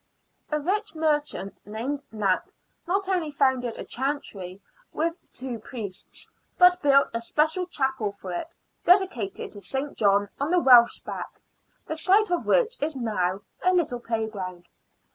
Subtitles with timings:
[0.49, 2.49] A rich merchant, named Knapp,
[2.87, 4.59] not only founded a chantry
[4.91, 9.95] with two priests, but built a special chapel for it, dedicated to St.
[9.95, 11.39] John, on the Welsh Back,
[11.85, 14.65] the site of which is now* a little playground.